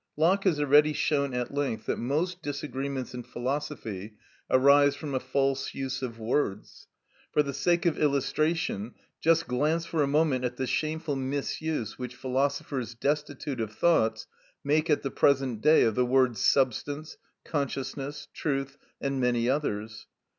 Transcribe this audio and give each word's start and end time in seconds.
Locke 0.17 0.45
has 0.45 0.59
already 0.59 0.93
shown 0.93 1.35
at 1.35 1.53
length 1.53 1.85
that 1.85 1.97
most 1.99 2.41
disagreements 2.41 3.13
in 3.13 3.21
philosophy 3.21 4.15
arise 4.49 4.95
from 4.95 5.13
a 5.13 5.19
false 5.19 5.75
use 5.75 6.01
of 6.01 6.17
words. 6.17 6.87
For 7.31 7.43
the 7.43 7.53
sake 7.53 7.85
of 7.85 7.99
illustration 7.99 8.95
just 9.19 9.47
glance 9.47 9.85
for 9.85 10.01
a 10.01 10.07
moment 10.07 10.43
at 10.43 10.57
the 10.57 10.65
shameful 10.65 11.15
misuse 11.15 11.99
which 11.99 12.15
philosophers 12.15 12.95
destitute 12.95 13.61
of 13.61 13.73
thoughts 13.75 14.25
make 14.63 14.89
at 14.89 15.03
the 15.03 15.11
present 15.11 15.61
day 15.61 15.83
of 15.83 15.93
the 15.93 16.03
words 16.07 16.41
substance, 16.41 17.17
consciousness, 17.45 18.27
truth, 18.33 18.77
and 18.99 19.21
many 19.21 19.47
others. 19.47 20.07